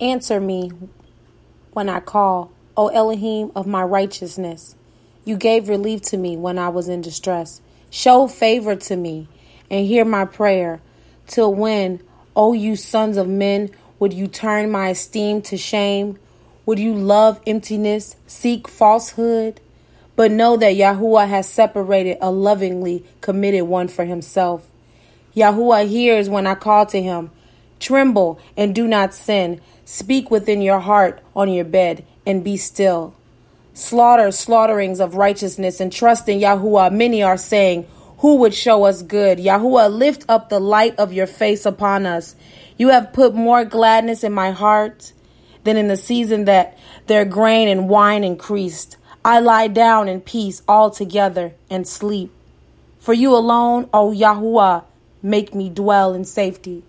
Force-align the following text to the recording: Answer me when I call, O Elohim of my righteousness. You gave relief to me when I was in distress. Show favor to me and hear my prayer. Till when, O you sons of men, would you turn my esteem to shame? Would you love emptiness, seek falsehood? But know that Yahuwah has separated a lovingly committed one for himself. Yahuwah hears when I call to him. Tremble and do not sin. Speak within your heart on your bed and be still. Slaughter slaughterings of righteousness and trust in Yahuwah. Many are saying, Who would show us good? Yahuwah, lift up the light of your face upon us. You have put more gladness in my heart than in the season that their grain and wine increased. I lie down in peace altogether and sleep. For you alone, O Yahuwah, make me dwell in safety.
Answer 0.00 0.40
me 0.40 0.72
when 1.72 1.88
I 1.88 2.00
call, 2.00 2.50
O 2.76 2.88
Elohim 2.88 3.52
of 3.54 3.66
my 3.66 3.82
righteousness. 3.82 4.74
You 5.24 5.36
gave 5.36 5.68
relief 5.68 6.02
to 6.02 6.16
me 6.16 6.36
when 6.36 6.58
I 6.58 6.68
was 6.68 6.88
in 6.88 7.00
distress. 7.00 7.60
Show 7.90 8.26
favor 8.26 8.74
to 8.74 8.96
me 8.96 9.28
and 9.70 9.86
hear 9.86 10.04
my 10.04 10.24
prayer. 10.24 10.80
Till 11.26 11.54
when, 11.54 12.00
O 12.34 12.52
you 12.52 12.74
sons 12.74 13.16
of 13.16 13.28
men, 13.28 13.70
would 14.00 14.12
you 14.12 14.26
turn 14.26 14.70
my 14.70 14.88
esteem 14.88 15.42
to 15.42 15.56
shame? 15.56 16.18
Would 16.66 16.80
you 16.80 16.94
love 16.94 17.40
emptiness, 17.46 18.16
seek 18.26 18.66
falsehood? 18.66 19.60
But 20.16 20.32
know 20.32 20.56
that 20.56 20.74
Yahuwah 20.74 21.28
has 21.28 21.48
separated 21.48 22.18
a 22.20 22.30
lovingly 22.30 23.04
committed 23.20 23.62
one 23.62 23.88
for 23.88 24.04
himself. 24.04 24.66
Yahuwah 25.36 25.88
hears 25.88 26.28
when 26.28 26.46
I 26.46 26.54
call 26.54 26.86
to 26.86 27.00
him. 27.00 27.30
Tremble 27.84 28.38
and 28.56 28.74
do 28.74 28.88
not 28.88 29.12
sin. 29.12 29.60
Speak 29.84 30.30
within 30.30 30.62
your 30.62 30.80
heart 30.80 31.20
on 31.36 31.50
your 31.50 31.66
bed 31.66 32.02
and 32.26 32.42
be 32.42 32.56
still. 32.56 33.14
Slaughter 33.74 34.30
slaughterings 34.30 35.00
of 35.00 35.16
righteousness 35.16 35.80
and 35.80 35.92
trust 35.92 36.26
in 36.26 36.40
Yahuwah. 36.40 36.90
Many 36.90 37.22
are 37.22 37.36
saying, 37.36 37.86
Who 38.20 38.36
would 38.36 38.54
show 38.54 38.84
us 38.84 39.02
good? 39.02 39.36
Yahuwah, 39.36 39.94
lift 39.94 40.24
up 40.30 40.48
the 40.48 40.60
light 40.60 40.98
of 40.98 41.12
your 41.12 41.26
face 41.26 41.66
upon 41.66 42.06
us. 42.06 42.36
You 42.78 42.88
have 42.88 43.12
put 43.12 43.34
more 43.34 43.66
gladness 43.66 44.24
in 44.24 44.32
my 44.32 44.50
heart 44.52 45.12
than 45.64 45.76
in 45.76 45.88
the 45.88 45.98
season 45.98 46.46
that 46.46 46.78
their 47.06 47.26
grain 47.26 47.68
and 47.68 47.86
wine 47.90 48.24
increased. 48.24 48.96
I 49.22 49.40
lie 49.40 49.68
down 49.68 50.08
in 50.08 50.22
peace 50.22 50.62
altogether 50.66 51.52
and 51.68 51.86
sleep. 51.86 52.32
For 52.98 53.12
you 53.12 53.36
alone, 53.36 53.90
O 53.92 54.10
Yahuwah, 54.10 54.84
make 55.22 55.54
me 55.54 55.68
dwell 55.68 56.14
in 56.14 56.24
safety. 56.24 56.82